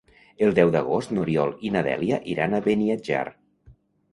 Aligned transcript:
El 0.45 0.55
deu 0.59 0.69
d'agost 0.75 1.13
n'Oriol 1.17 1.53
i 1.69 1.73
na 1.75 1.83
Dèlia 1.89 2.19
iran 2.33 2.57
a 2.57 2.63
Beniatjar. 2.71 3.25